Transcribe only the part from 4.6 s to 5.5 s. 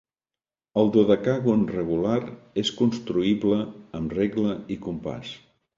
i compàs.